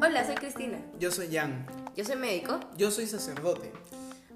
[0.00, 0.78] Hola, soy Cristina.
[0.98, 1.66] Yo soy Jan.
[1.94, 2.58] Yo soy médico.
[2.78, 3.70] Yo soy sacerdote.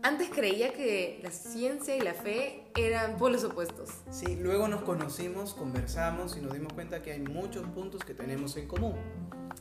[0.02, 3.88] Antes creía que la ciencia y la fe eran polos opuestos.
[4.10, 8.58] Sí, luego nos conocimos, conversamos y nos dimos cuenta que hay muchos puntos que tenemos
[8.58, 8.96] en común.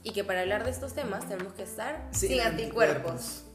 [0.04, 3.45] Y que para hablar de estos temas tenemos que estar Sin sin, anticuerpos.
[3.45, 3.50] And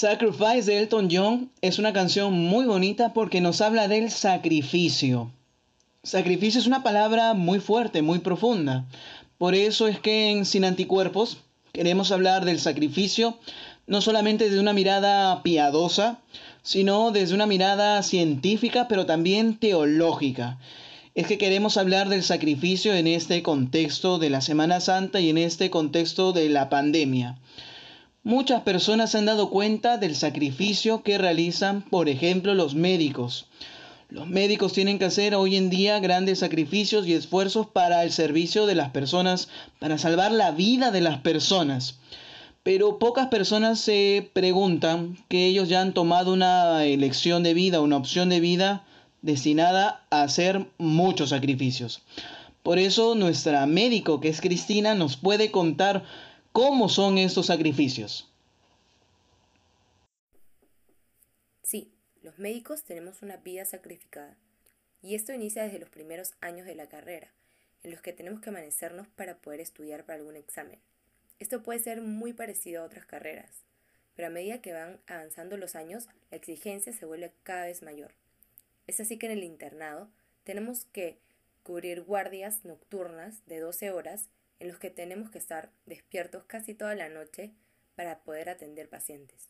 [0.00, 5.30] Sacrifice de Elton John es una canción muy bonita porque nos habla del sacrificio.
[6.02, 8.86] Sacrificio es una palabra muy fuerte, muy profunda.
[9.36, 11.36] Por eso es que en Sin Anticuerpos
[11.74, 13.36] queremos hablar del sacrificio
[13.86, 16.20] no solamente desde una mirada piadosa,
[16.62, 20.58] sino desde una mirada científica, pero también teológica.
[21.14, 25.36] Es que queremos hablar del sacrificio en este contexto de la Semana Santa y en
[25.36, 27.36] este contexto de la pandemia.
[28.22, 33.46] Muchas personas se han dado cuenta del sacrificio que realizan, por ejemplo, los médicos.
[34.10, 38.66] Los médicos tienen que hacer hoy en día grandes sacrificios y esfuerzos para el servicio
[38.66, 39.48] de las personas,
[39.78, 41.98] para salvar la vida de las personas.
[42.62, 47.96] Pero pocas personas se preguntan que ellos ya han tomado una elección de vida, una
[47.96, 48.84] opción de vida
[49.22, 52.02] destinada a hacer muchos sacrificios.
[52.62, 56.04] Por eso nuestra médico, que es Cristina, nos puede contar
[56.52, 58.30] cómo son estos sacrificios.
[61.62, 64.36] Sí, los médicos tenemos una vida sacrificada.
[65.02, 67.32] Y esto inicia desde los primeros años de la carrera,
[67.82, 70.78] en los que tenemos que amanecernos para poder estudiar para algún examen.
[71.38, 73.64] Esto puede ser muy parecido a otras carreras,
[74.14, 78.12] pero a medida que van avanzando los años, la exigencia se vuelve cada vez mayor.
[78.86, 80.10] Es así que en el internado
[80.44, 81.18] tenemos que
[81.62, 84.28] cubrir guardias nocturnas de 12 horas
[84.60, 87.50] en los que tenemos que estar despiertos casi toda la noche
[87.96, 89.48] para poder atender pacientes.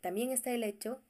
[0.00, 1.00] También está el hecho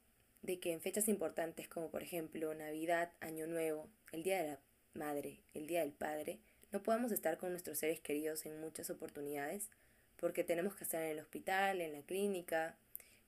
[0.41, 4.59] de que en fechas importantes como por ejemplo Navidad, Año Nuevo, el Día de la
[4.93, 6.39] Madre, el Día del Padre,
[6.71, 9.69] no podamos estar con nuestros seres queridos en muchas oportunidades
[10.17, 12.77] porque tenemos que estar en el hospital, en la clínica,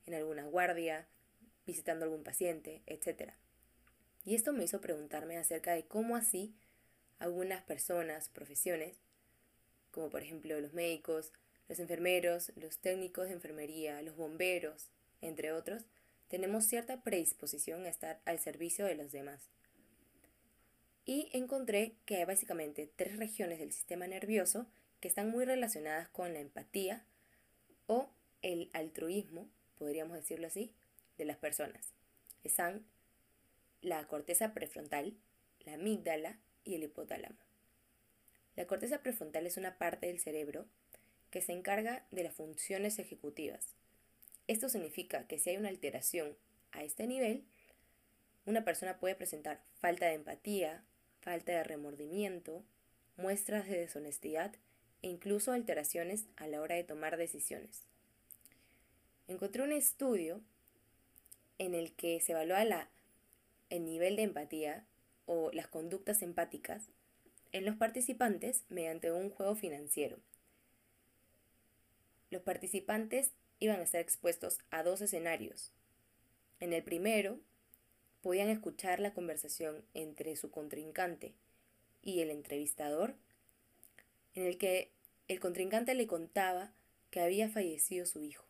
[0.06, 1.06] en alguna guardia,
[1.66, 3.34] visitando algún paciente, etc.
[4.26, 6.54] Y esto me hizo preguntarme acerca de cómo así
[7.20, 8.98] algunas personas, profesiones,
[9.92, 11.34] como por ejemplo los médicos,
[11.68, 14.90] los enfermeros, los técnicos de enfermería, los bomberos,
[15.22, 15.84] entre otros,
[16.28, 19.50] tenemos cierta predisposición a estar al servicio de los demás.
[21.06, 24.68] Y encontré que hay básicamente tres regiones del sistema nervioso
[25.00, 27.06] que están muy relacionadas con la empatía
[27.88, 28.10] o
[28.42, 30.74] el altruismo, podríamos decirlo así,
[31.18, 31.94] de las personas.
[32.44, 32.86] Están
[33.82, 35.16] la corteza prefrontal,
[35.66, 37.38] la amígdala y el hipotálamo.
[38.56, 40.66] La corteza prefrontal es una parte del cerebro
[41.32, 43.76] que se encarga de las funciones ejecutivas.
[44.48, 46.36] Esto significa que si hay una alteración
[46.72, 47.46] a este nivel,
[48.46, 50.84] una persona puede presentar falta de empatía,
[51.22, 52.64] falta de remordimiento,
[53.18, 54.56] muestras de deshonestidad
[55.02, 57.84] e incluso alteraciones a la hora de tomar decisiones.
[59.28, 60.42] Encontré un estudio
[61.58, 62.90] en el que se evalúa la,
[63.70, 64.86] el nivel de empatía
[65.28, 66.90] o las conductas empáticas
[67.52, 70.18] en los participantes mediante un juego financiero.
[72.32, 75.72] Los participantes iban a estar expuestos a dos escenarios.
[76.60, 77.40] En el primero,
[78.22, 81.34] podían escuchar la conversación entre su contrincante
[82.02, 83.16] y el entrevistador,
[84.34, 84.92] en el que
[85.28, 86.74] el contrincante le contaba
[87.10, 88.46] que había fallecido su hijo.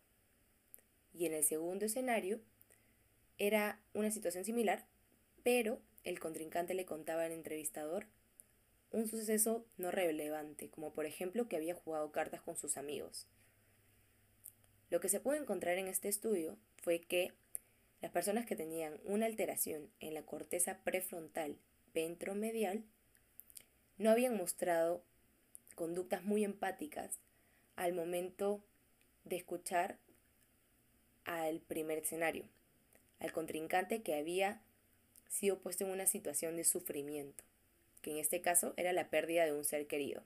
[1.13, 2.39] Y en el segundo escenario,
[3.37, 4.85] era una situación similar,
[5.43, 8.07] pero el contrincante le contaba al entrevistador
[8.91, 13.27] un suceso no relevante, como por ejemplo que había jugado cartas con sus amigos.
[14.89, 17.33] Lo que se pudo encontrar en este estudio fue que
[18.01, 21.57] las personas que tenían una alteración en la corteza prefrontal
[21.93, 22.83] ventromedial
[23.97, 25.03] no habían mostrado
[25.75, 27.19] conductas muy empáticas
[27.75, 28.63] al momento
[29.25, 29.99] de escuchar
[31.25, 32.47] al primer escenario,
[33.19, 34.61] al contrincante que había
[35.29, 37.43] sido puesto en una situación de sufrimiento,
[38.01, 40.23] que en este caso era la pérdida de un ser querido.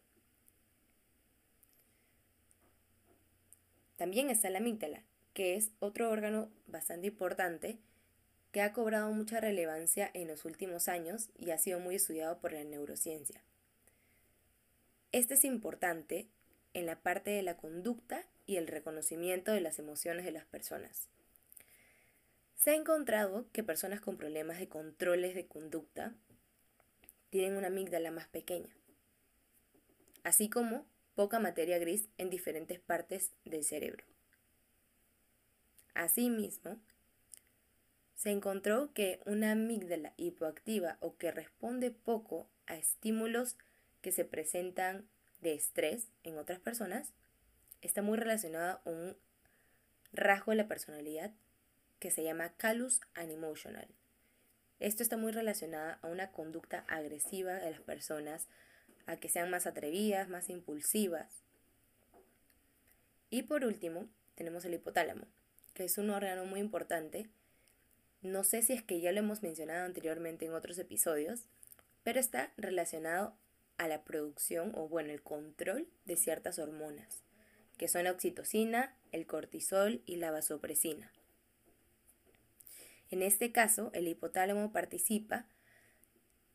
[3.98, 5.04] También está la amígdala,
[5.34, 7.78] que es otro órgano bastante importante
[8.52, 12.52] que ha cobrado mucha relevancia en los últimos años y ha sido muy estudiado por
[12.52, 13.42] la neurociencia.
[15.12, 16.28] Este es importante
[16.74, 21.08] en la parte de la conducta y el reconocimiento de las emociones de las personas.
[22.62, 26.14] Se ha encontrado que personas con problemas de controles de conducta
[27.32, 28.70] tienen una amígdala más pequeña,
[30.22, 30.86] así como
[31.16, 34.06] poca materia gris en diferentes partes del cerebro.
[35.96, 36.80] Asimismo,
[38.14, 43.58] se encontró que una amígdala hipoactiva o que responde poco a estímulos
[44.02, 45.10] que se presentan
[45.40, 47.12] de estrés en otras personas
[47.82, 49.18] está muy relacionada a un
[50.14, 51.32] rasgo de la personalidad
[52.02, 53.88] que se llama callus unemotional.
[54.82, 58.50] Esto está muy relacionado a una conducta agresiva de las personas,
[59.06, 61.44] a que sean más atrevidas, más impulsivas.
[63.30, 65.26] Y por último, tenemos el hipotálamo,
[65.74, 67.30] que es un órgano muy importante
[68.22, 71.46] no sé si es que ya lo hemos mencionado anteriormente en otros episodios,
[72.04, 73.36] pero está relacionado
[73.78, 77.24] a la producción o bueno, el control de ciertas hormonas,
[77.78, 81.12] que son la oxitocina, el cortisol y la vasopresina.
[83.12, 85.46] En este caso, el hipotálamo participa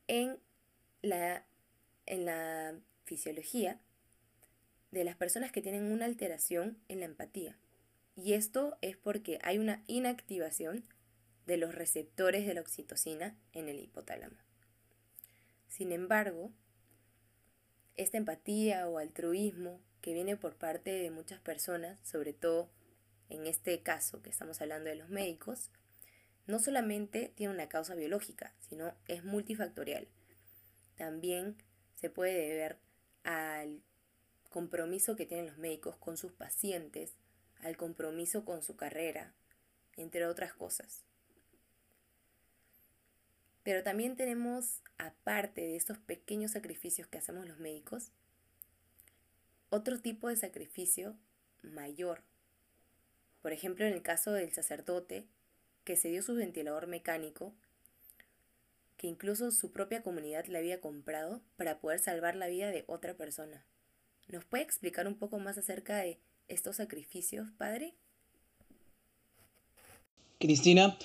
[0.08, 0.38] en
[1.02, 1.46] la,
[2.06, 2.74] en la
[3.04, 3.78] fisiología
[4.90, 7.58] de las personas que tienen una alteración en la empatía.
[8.16, 10.84] Y esto es porque hay una inactivación
[11.46, 14.36] de los receptores de la oxitocina en el hipotálamo.
[15.68, 16.50] Sin embargo,
[17.96, 22.70] esta empatía o altruismo que viene por parte de muchas personas, sobre todo
[23.28, 25.70] en este caso que estamos hablando de los médicos,
[26.46, 30.08] no solamente tiene una causa biológica, sino es multifactorial.
[30.96, 31.56] También
[31.94, 32.78] se puede deber
[33.24, 33.82] al
[34.50, 37.14] compromiso que tienen los médicos con sus pacientes,
[37.60, 39.34] al compromiso con su carrera,
[39.96, 41.04] entre otras cosas.
[43.62, 48.12] Pero también tenemos, aparte de estos pequeños sacrificios que hacemos los médicos,
[49.70, 51.16] otro tipo de sacrificio
[51.62, 52.22] mayor.
[53.42, 55.26] Por ejemplo, en el caso del sacerdote,
[55.86, 57.54] que se dio su ventilador mecánico,
[58.96, 63.14] que incluso su propia comunidad le había comprado para poder salvar la vida de otra
[63.14, 63.64] persona.
[64.26, 66.18] ¿Nos puede explicar un poco más acerca de
[66.48, 67.94] estos sacrificios, padre?
[70.40, 70.98] Cristina,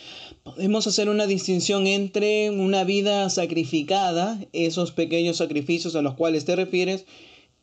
[0.43, 6.55] podemos hacer una distinción entre una vida sacrificada, esos pequeños sacrificios a los cuales te
[6.55, 7.05] refieres,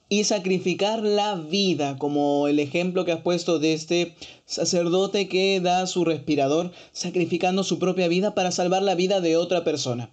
[0.08, 4.14] y sacrificar la vida, como el ejemplo que has puesto de este
[4.46, 9.64] sacerdote que da su respirador, sacrificando su propia vida para salvar la vida de otra
[9.64, 10.10] persona.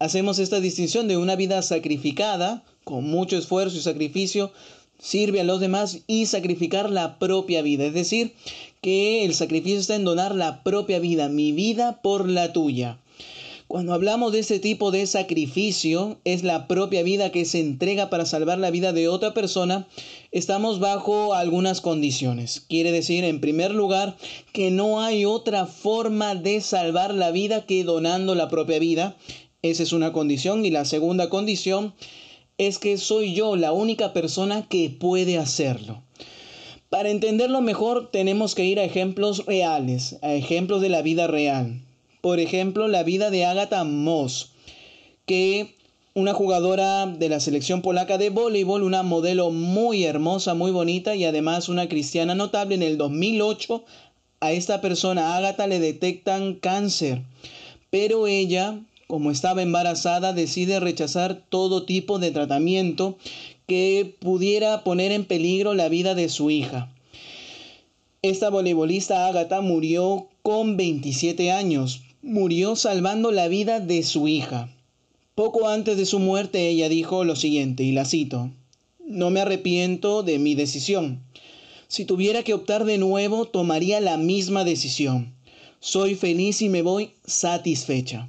[0.00, 4.50] Hacemos esta distinción de una vida sacrificada, con mucho esfuerzo y sacrificio,
[4.98, 7.84] sirve a los demás y sacrificar la propia vida.
[7.84, 8.34] Es decir,
[8.80, 12.98] que el sacrificio está en donar la propia vida, mi vida por la tuya.
[13.70, 18.26] Cuando hablamos de este tipo de sacrificio, es la propia vida que se entrega para
[18.26, 19.86] salvar la vida de otra persona,
[20.32, 22.58] estamos bajo algunas condiciones.
[22.68, 24.16] Quiere decir, en primer lugar,
[24.52, 29.16] que no hay otra forma de salvar la vida que donando la propia vida.
[29.62, 30.66] Esa es una condición.
[30.66, 31.94] Y la segunda condición
[32.58, 36.02] es que soy yo la única persona que puede hacerlo.
[36.88, 41.82] Para entenderlo mejor tenemos que ir a ejemplos reales, a ejemplos de la vida real.
[42.20, 44.52] Por ejemplo, la vida de Agatha Moss,
[45.26, 45.74] que
[46.14, 51.24] una jugadora de la selección polaca de voleibol, una modelo muy hermosa, muy bonita y
[51.24, 52.74] además una cristiana notable.
[52.74, 53.84] En el 2008
[54.40, 57.22] a esta persona, Agatha, le detectan cáncer,
[57.90, 58.80] pero ella
[59.10, 63.18] como estaba embarazada, decide rechazar todo tipo de tratamiento
[63.66, 66.88] que pudiera poner en peligro la vida de su hija.
[68.22, 74.68] Esta voleibolista Agatha murió con 27 años, murió salvando la vida de su hija.
[75.34, 78.50] Poco antes de su muerte ella dijo lo siguiente, y la cito,
[78.98, 81.22] No me arrepiento de mi decisión.
[81.88, 85.34] Si tuviera que optar de nuevo, tomaría la misma decisión.
[85.80, 88.28] Soy feliz y me voy satisfecha.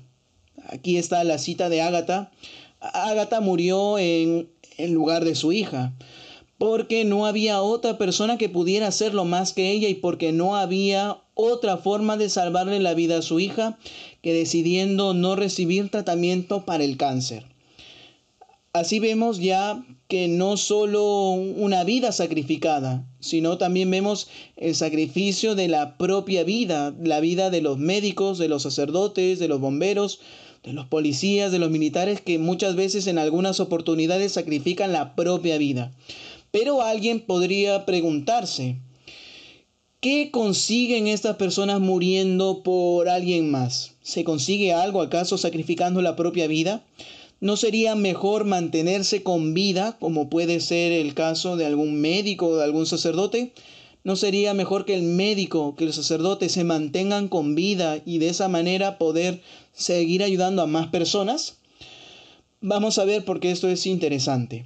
[0.68, 2.32] Aquí está la cita de Ágata.
[2.80, 5.94] Ágata murió en, en lugar de su hija,
[6.62, 11.18] porque no había otra persona que pudiera hacerlo más que ella y porque no había
[11.34, 13.80] otra forma de salvarle la vida a su hija
[14.22, 17.46] que decidiendo no recibir tratamiento para el cáncer.
[18.74, 25.68] Así vemos ya que no solo una vida sacrificada, sino también vemos el sacrificio de
[25.68, 30.20] la propia vida, la vida de los médicos, de los sacerdotes, de los bomberos,
[30.64, 35.58] de los policías, de los militares que muchas veces en algunas oportunidades sacrifican la propia
[35.58, 35.92] vida.
[36.52, 38.76] Pero alguien podría preguntarse,
[40.02, 43.94] ¿qué consiguen estas personas muriendo por alguien más?
[44.02, 46.84] ¿Se consigue algo acaso sacrificando la propia vida?
[47.40, 52.58] ¿No sería mejor mantenerse con vida, como puede ser el caso de algún médico o
[52.58, 53.54] de algún sacerdote?
[54.04, 58.30] ¿No sería mejor que el médico, que los sacerdotes se mantengan con vida y de
[58.30, 59.42] esa manera poder
[59.74, 61.60] seguir ayudando a más personas?
[62.60, 64.66] Vamos a ver por qué esto es interesante.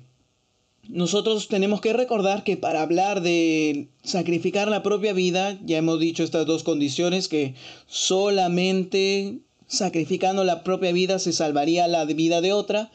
[0.89, 6.23] Nosotros tenemos que recordar que para hablar de sacrificar la propia vida, ya hemos dicho
[6.23, 7.55] estas dos condiciones, que
[7.87, 12.91] solamente sacrificando la propia vida se salvaría la vida de otra,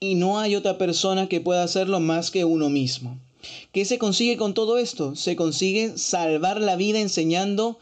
[0.00, 3.18] y no hay otra persona que pueda hacerlo más que uno mismo.
[3.72, 5.14] ¿Qué se consigue con todo esto?
[5.14, 7.78] Se consigue salvar la vida enseñando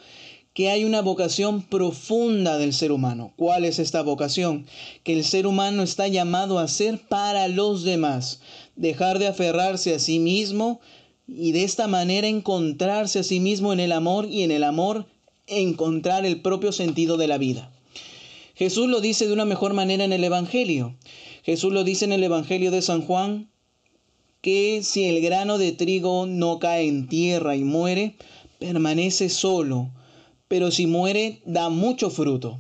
[0.61, 3.33] que hay una vocación profunda del ser humano.
[3.37, 4.67] ¿Cuál es esta vocación?
[5.05, 8.43] Que el ser humano está llamado a ser para los demás,
[8.77, 10.79] dejar de aferrarse a sí mismo
[11.27, 15.07] y de esta manera encontrarse a sí mismo en el amor y en el amor
[15.47, 17.73] encontrar el propio sentido de la vida.
[18.55, 20.95] Jesús lo dice de una mejor manera en el Evangelio.
[21.43, 23.49] Jesús lo dice en el Evangelio de San Juan
[24.43, 28.17] que si el grano de trigo no cae en tierra y muere,
[28.59, 29.89] permanece solo,
[30.51, 32.59] pero si muere da mucho fruto.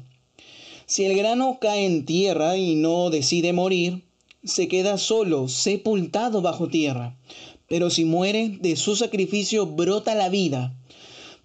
[0.87, 4.04] Si el grano cae en tierra y no decide morir,
[4.44, 7.16] se queda solo, sepultado bajo tierra.
[7.66, 10.73] Pero si muere, de su sacrificio brota la vida.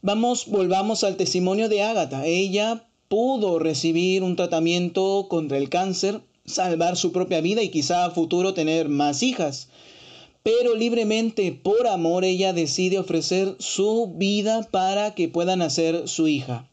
[0.04, 2.28] Vamos, volvamos al testimonio de Ágata.
[2.28, 8.12] Ella pudo recibir un tratamiento contra el cáncer, salvar su propia vida y quizá a
[8.12, 9.70] futuro tener más hijas.
[10.46, 16.70] Pero libremente, por amor, ella decide ofrecer su vida para que pueda nacer su hija.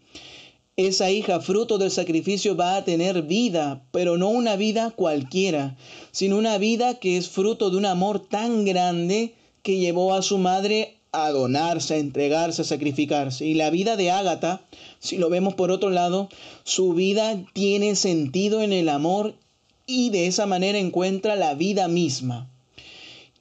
[0.76, 5.79] Esa hija, fruto del sacrificio, va a tener vida, pero no una vida cualquiera,
[6.11, 10.37] sino una vida que es fruto de un amor tan grande que llevó a su
[10.37, 13.47] madre a donarse, a entregarse, a sacrificarse.
[13.47, 14.61] Y la vida de Ágata,
[14.99, 16.29] si lo vemos por otro lado,
[16.64, 19.35] su vida tiene sentido en el amor
[19.87, 22.51] y de esa manera encuentra la vida misma.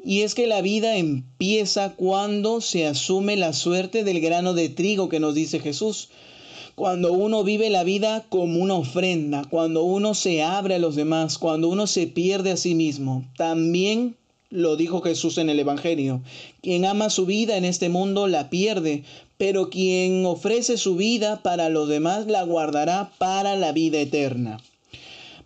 [0.03, 5.10] Y es que la vida empieza cuando se asume la suerte del grano de trigo
[5.10, 6.10] que nos dice Jesús.
[6.74, 11.38] Cuando uno vive la vida como una ofrenda, cuando uno se abre a los demás,
[11.38, 13.25] cuando uno se pierde a sí mismo.
[13.38, 14.15] También
[14.50, 16.22] lo dijo Jesús en el Evangelio.
[16.62, 19.03] Quien ama su vida en este mundo la pierde,
[19.38, 24.60] pero quien ofrece su vida para los demás la guardará para la vida eterna.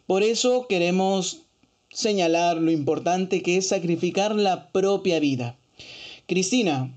[0.08, 1.45] Por eso queremos
[1.96, 5.56] señalar lo importante que es sacrificar la propia vida.
[6.28, 6.94] Cristina,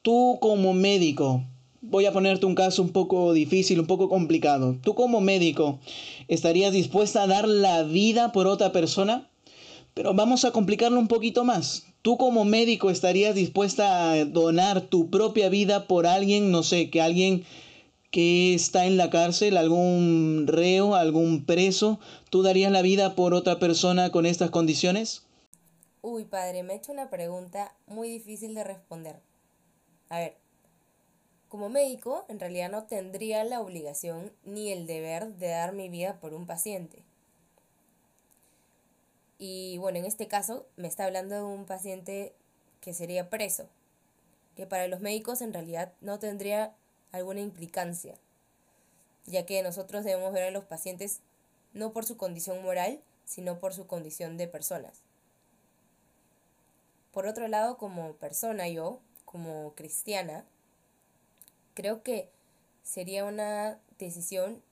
[0.00, 1.44] tú como médico,
[1.82, 4.76] voy a ponerte un caso un poco difícil, un poco complicado.
[4.82, 5.78] ¿Tú como médico
[6.28, 9.28] estarías dispuesta a dar la vida por otra persona?
[9.92, 11.84] Pero vamos a complicarlo un poquito más.
[12.00, 17.02] ¿Tú como médico estarías dispuesta a donar tu propia vida por alguien, no sé, que
[17.02, 17.44] alguien
[18.10, 22.00] que está en la cárcel, algún reo, algún preso,
[22.30, 25.24] ¿tú darías la vida por otra persona con estas condiciones?
[26.00, 29.20] Uy, padre, me ha hecho una pregunta muy difícil de responder.
[30.08, 30.36] A ver,
[31.48, 36.18] como médico, en realidad no tendría la obligación ni el deber de dar mi vida
[36.20, 37.02] por un paciente.
[39.38, 42.34] Y bueno, en este caso me está hablando de un paciente
[42.80, 43.68] que sería preso,
[44.56, 46.74] que para los médicos en realidad no tendría
[47.12, 48.16] alguna implicancia,
[49.26, 51.20] ya que nosotros debemos ver a los pacientes
[51.72, 55.02] no por su condición moral, sino por su condición de personas.
[57.12, 60.44] Por otro lado, como persona yo, como cristiana,
[61.74, 62.30] creo que
[62.82, 64.62] sería una decisión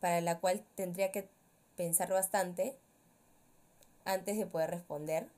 [0.00, 1.28] para la cual tendría que
[1.76, 2.76] pensar bastante
[4.04, 5.28] antes de poder responder.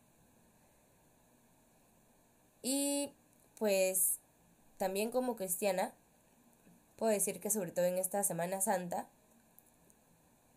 [2.62, 3.12] Y
[3.59, 4.21] pues
[4.76, 5.94] también como cristiana,
[6.96, 9.08] puedo decir que sobre todo en esta Semana Santa,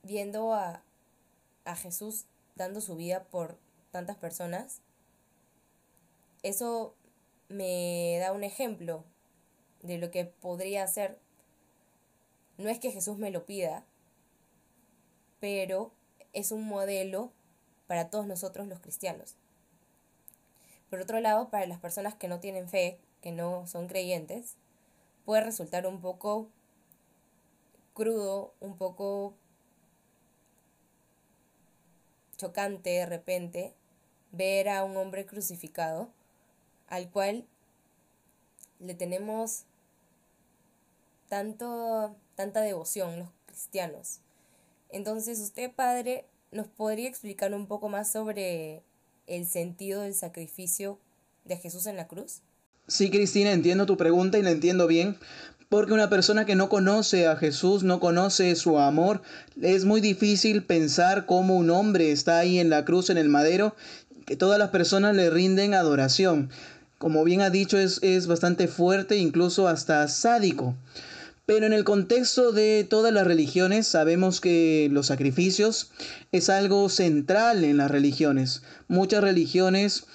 [0.03, 0.83] viendo a,
[1.65, 3.57] a Jesús dando su vida por
[3.91, 4.81] tantas personas,
[6.43, 6.95] eso
[7.49, 9.03] me da un ejemplo
[9.81, 11.19] de lo que podría hacer.
[12.57, 13.85] No es que Jesús me lo pida,
[15.39, 15.91] pero
[16.33, 17.31] es un modelo
[17.87, 19.35] para todos nosotros los cristianos.
[20.89, 24.55] Por otro lado, para las personas que no tienen fe, que no son creyentes,
[25.25, 26.47] puede resultar un poco
[27.93, 29.33] crudo, un poco
[32.37, 33.73] chocante de repente
[34.31, 36.09] ver a un hombre crucificado
[36.87, 37.45] al cual
[38.79, 39.65] le tenemos
[41.27, 44.21] tanto tanta devoción los cristianos.
[44.87, 48.83] Entonces, usted, padre, nos podría explicar un poco más sobre
[49.25, 50.97] el sentido del sacrificio
[51.43, 52.41] de Jesús en la cruz?
[52.89, 55.17] Sí, Cristina, entiendo tu pregunta y la entiendo bien,
[55.67, 59.21] porque una persona que no conoce a Jesús, no conoce su amor,
[59.61, 63.75] es muy difícil pensar cómo un hombre está ahí en la cruz, en el madero,
[64.25, 66.49] que todas las personas le rinden adoración.
[66.97, 70.73] Como bien ha dicho, es, es bastante fuerte, incluso hasta sádico.
[71.45, 75.91] Pero en el contexto de todas las religiones sabemos que los sacrificios
[76.33, 78.63] es algo central en las religiones.
[78.89, 80.05] Muchas religiones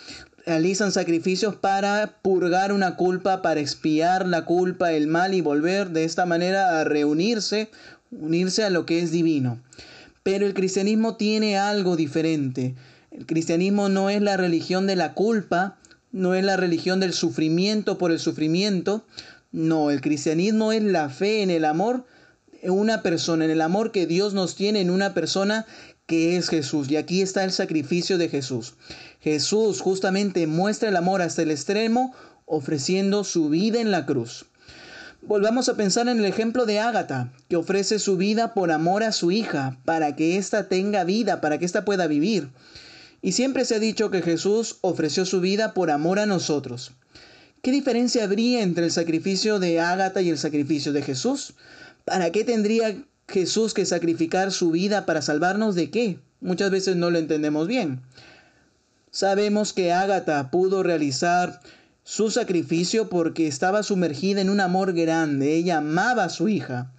[0.47, 6.05] realizan sacrificios para purgar una culpa, para expiar la culpa, el mal y volver de
[6.05, 7.71] esta manera a reunirse,
[8.11, 9.61] unirse a lo que es divino.
[10.23, 12.75] Pero el cristianismo tiene algo diferente.
[13.11, 15.79] El cristianismo no es la religión de la culpa,
[16.13, 19.05] no es la religión del sufrimiento por el sufrimiento,
[19.51, 22.07] no, el cristianismo es la fe en el amor
[22.63, 25.67] en una persona, en el amor que Dios nos tiene en una persona
[26.07, 26.91] que es Jesús.
[26.91, 28.75] Y aquí está el sacrificio de Jesús.
[29.21, 34.47] Jesús justamente muestra el amor hasta el extremo, ofreciendo su vida en la cruz.
[35.23, 39.13] Volvamos a pensar en el ejemplo de Ágata, que ofrece su vida por amor a
[39.13, 42.51] su hija, para que ésta tenga vida, para que ésta pueda vivir.
[43.23, 46.91] Y siempre se ha dicho que Jesús ofreció su vida por amor a nosotros.
[47.63, 51.55] ¿Qué diferencia habría entre el sacrificio de Ágata y el sacrificio de Jesús?
[52.05, 52.97] ¿Para qué tendría
[53.29, 56.19] Jesús que sacrificar su vida para salvarnos de qué?
[56.41, 58.03] Muchas veces no lo entendemos bien.
[59.11, 61.61] Sabemos que Ágata pudo realizar
[62.05, 65.55] su sacrificio porque estaba sumergida en un amor grande.
[65.55, 66.93] Ella amaba a su hija.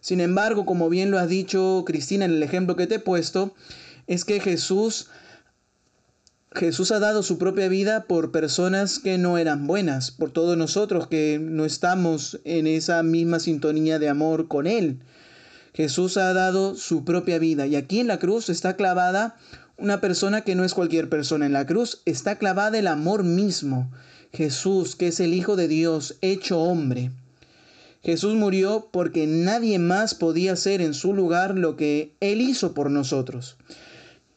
[0.00, 3.54] Sin embargo, como bien lo ha dicho Cristina en el ejemplo que te he puesto,
[4.06, 5.08] es que Jesús
[6.54, 11.08] Jesús ha dado su propia vida por personas que no eran buenas, por todos nosotros
[11.08, 15.00] que no estamos en esa misma sintonía de amor con Él.
[15.74, 19.36] Jesús ha dado su propia vida y aquí en la cruz está clavada
[19.76, 21.46] una persona que no es cualquier persona.
[21.46, 23.90] En la cruz está clavada el amor mismo.
[24.32, 27.10] Jesús, que es el Hijo de Dios, hecho hombre.
[28.02, 32.90] Jesús murió porque nadie más podía hacer en su lugar lo que Él hizo por
[32.90, 33.56] nosotros.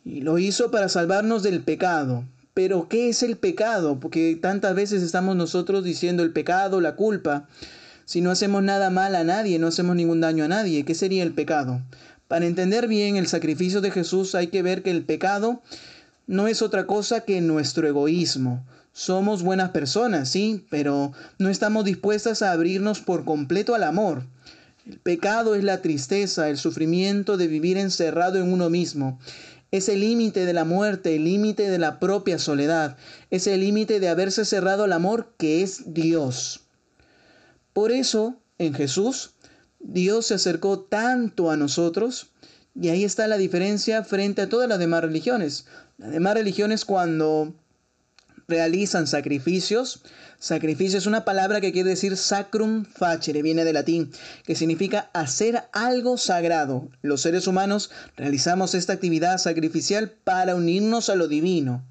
[0.06, 2.24] Y lo hizo para salvarnos del pecado.
[2.54, 4.00] Pero ¿qué es el pecado?
[4.00, 7.48] Porque tantas veces estamos nosotros diciendo el pecado, la culpa.
[8.08, 11.24] Si no hacemos nada mal a nadie, no hacemos ningún daño a nadie, ¿qué sería
[11.24, 11.82] el pecado?
[12.30, 15.62] Para entender bien el sacrificio de Jesús hay que ver que el pecado
[16.26, 18.66] no es otra cosa que nuestro egoísmo.
[18.94, 24.24] Somos buenas personas, sí, pero no estamos dispuestas a abrirnos por completo al amor.
[24.90, 29.20] El pecado es la tristeza, el sufrimiento de vivir encerrado en uno mismo.
[29.70, 32.96] Es el límite de la muerte, el límite de la propia soledad.
[33.32, 36.62] Es el límite de haberse cerrado al amor que es Dios.
[37.78, 39.36] Por eso, en Jesús,
[39.78, 42.32] Dios se acercó tanto a nosotros
[42.74, 45.68] y ahí está la diferencia frente a todas las demás religiones.
[46.00, 47.54] Las demás religiones cuando
[48.48, 50.02] realizan sacrificios,
[50.40, 54.12] sacrificio es una palabra que quiere decir sacrum facere, viene de latín,
[54.44, 56.90] que significa hacer algo sagrado.
[57.04, 61.86] Los seres humanos realizamos esta actividad sacrificial para unirnos a lo divino.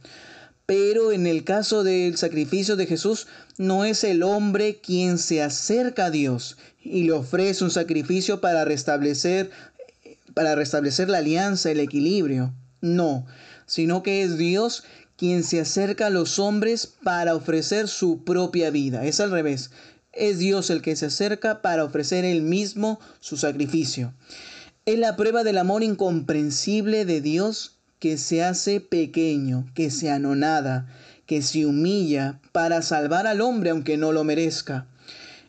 [0.67, 6.07] Pero en el caso del sacrificio de Jesús, no es el hombre quien se acerca
[6.07, 9.51] a Dios y le ofrece un sacrificio para restablecer
[10.35, 12.53] para restablecer la alianza, el equilibrio.
[12.83, 13.25] No,
[13.65, 14.85] sino que es Dios
[15.17, 19.07] quien se acerca a los hombres para ofrecer su propia vida.
[19.07, 19.71] Es al revés.
[20.13, 24.13] Es Dios el que se acerca para ofrecer él mismo su sacrificio.
[24.85, 30.87] Es la prueba del amor incomprensible de Dios que se hace pequeño, que se anonada,
[31.27, 34.87] que se humilla para salvar al hombre aunque no lo merezca.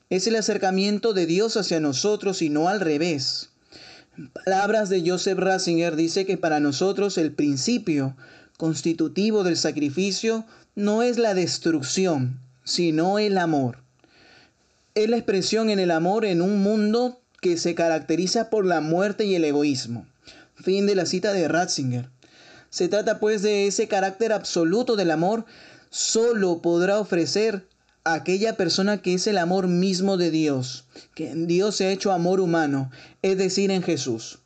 [0.09, 3.49] Es el acercamiento de Dios hacia nosotros y no al revés.
[4.45, 8.15] Palabras de Joseph Ratzinger dice que para nosotros el principio
[8.57, 13.79] constitutivo del sacrificio no es la destrucción, sino el amor.
[14.95, 19.25] Es la expresión en el amor en un mundo que se caracteriza por la muerte
[19.25, 20.07] y el egoísmo.
[20.55, 22.09] Fin de la cita de Ratzinger.
[22.69, 25.45] Se trata pues de ese carácter absoluto del amor,
[25.89, 27.67] solo podrá ofrecer
[28.03, 32.39] aquella persona que es el amor mismo de Dios, que Dios se ha hecho amor
[32.39, 34.39] humano, es decir, en Jesús.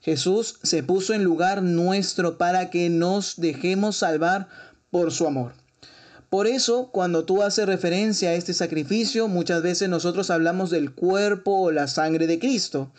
[0.00, 4.48] Jesús se puso en lugar nuestro para que nos dejemos salvar
[4.90, 5.54] por su amor.
[6.28, 11.60] Por eso, cuando tú haces referencia a este sacrificio, muchas veces nosotros hablamos del cuerpo
[11.60, 12.90] o la sangre de Cristo,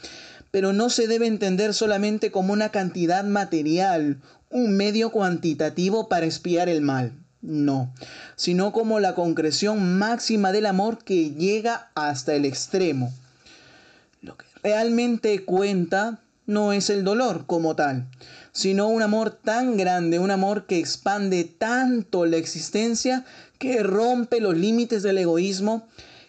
[0.55, 6.69] pero no se debe entender solamente como una cantidad material, un medio cuantitativo para espiar
[6.69, 7.93] el mal no,
[8.37, 13.13] sino como la concreción máxima del amor que llega hasta el extremo.
[14.21, 18.07] Lo que realmente cuenta no es el dolor como tal,
[18.53, 23.25] sino un amor tan grande, un amor que expande tanto la existencia
[23.59, 25.85] que rompe los límites del egoísmo,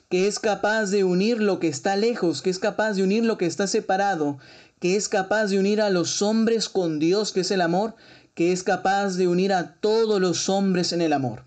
[0.09, 3.39] que es capaz de unir lo que está lejos, que es capaz de unir lo
[3.39, 4.39] que está separado,
[4.81, 7.97] que es capaz de unir a los hombres con Dios, que es el amor,
[8.35, 11.45] que es capaz de unir a todos los hombres en el amor.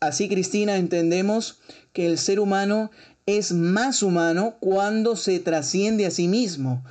[0.00, 1.60] Así, Cristina, entendemos
[1.92, 2.90] que el ser humano
[3.26, 6.84] es más humano cuando se trasciende a sí mismo.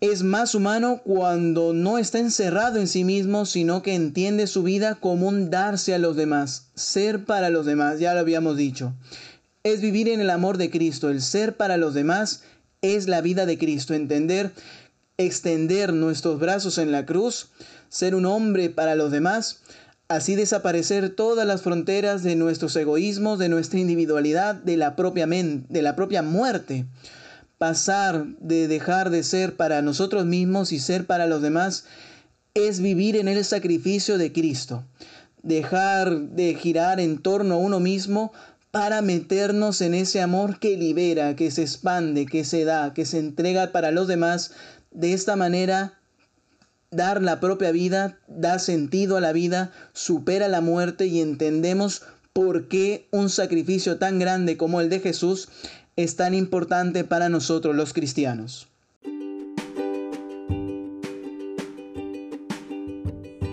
[0.00, 4.96] Es más humano cuando no está encerrado en sí mismo, sino que entiende su vida
[4.96, 8.92] como un darse a los demás, ser para los demás, ya lo habíamos dicho.
[9.64, 12.42] Es vivir en el amor de Cristo, el ser para los demás
[12.82, 14.50] es la vida de Cristo, entender,
[15.16, 17.48] extender nuestros brazos en la cruz,
[17.88, 19.62] ser un hombre para los demás,
[20.06, 25.64] así desaparecer todas las fronteras de nuestros egoísmos, de nuestra individualidad, de la propia, men
[25.70, 26.84] de la propia muerte.
[27.56, 31.86] Pasar de dejar de ser para nosotros mismos y ser para los demás
[32.52, 34.84] es vivir en el sacrificio de Cristo.
[35.42, 38.30] Dejar de girar en torno a uno mismo
[38.74, 43.20] para meternos en ese amor que libera, que se expande, que se da, que se
[43.20, 44.50] entrega para los demás.
[44.90, 46.00] De esta manera,
[46.90, 52.66] dar la propia vida da sentido a la vida, supera la muerte y entendemos por
[52.66, 55.50] qué un sacrificio tan grande como el de Jesús
[55.94, 58.66] es tan importante para nosotros los cristianos.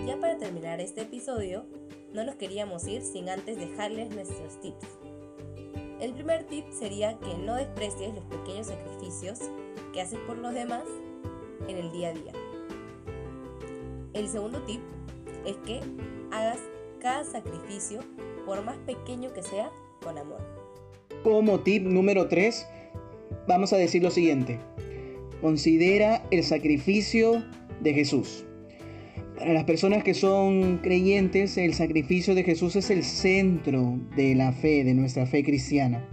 [0.04, 1.64] Ya para terminar este episodio,
[2.12, 5.11] no nos queríamos ir sin antes dejarles nuestros tips.
[6.02, 9.38] El primer tip sería que no desprecies los pequeños sacrificios
[9.92, 10.82] que haces por los demás
[11.68, 12.32] en el día a día.
[14.12, 14.80] El segundo tip
[15.46, 15.78] es que
[16.32, 16.58] hagas
[17.00, 18.00] cada sacrificio,
[18.44, 19.70] por más pequeño que sea,
[20.02, 20.40] con amor.
[21.22, 22.66] Como tip número 3,
[23.46, 24.58] vamos a decir lo siguiente.
[25.40, 27.44] Considera el sacrificio
[27.80, 28.44] de Jesús.
[29.42, 34.52] Para las personas que son creyentes, el sacrificio de Jesús es el centro de la
[34.52, 36.08] fe, de nuestra fe cristiana.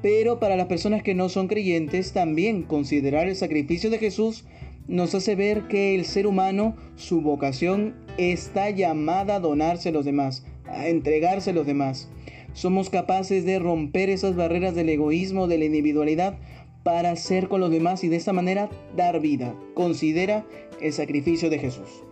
[0.00, 4.44] Pero para las personas que no son creyentes, también considerar el sacrificio de Jesús
[4.86, 10.04] nos hace ver que el ser humano, su vocación está llamada a donarse a los
[10.04, 12.10] demás, a entregarse a los demás.
[12.52, 16.38] Somos capaces de romper esas barreras del egoísmo, de la individualidad,
[16.84, 19.52] para ser con los demás y de esta manera dar vida.
[19.74, 20.46] Considera
[20.80, 22.04] el sacrificio de Jesús.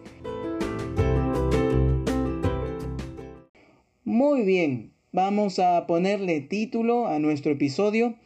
[4.21, 8.17] Muy bien, vamos a ponerle título a nuestro episodio,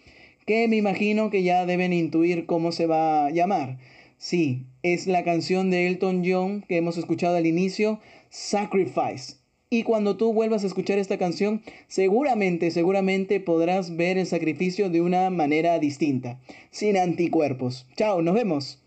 [0.45, 3.79] que me imagino que ya deben intuir cómo se va a llamar.
[4.19, 9.37] Sí, es la canción de Elton John que hemos escuchado al inicio, Sacrifice.
[9.71, 15.01] Y cuando tú vuelvas a escuchar esta canción, seguramente, seguramente podrás ver el sacrificio de
[15.01, 16.41] una manera distinta,
[16.73, 17.87] sin anticuerpos.
[17.97, 18.84] Chao, nos vemos.